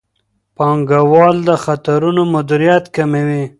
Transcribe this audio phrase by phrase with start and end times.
[0.55, 3.41] پانګوال د خطرونو مدیریت کوي.